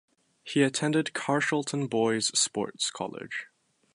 [0.43, 3.45] He attended Carshalton Boys Sports College.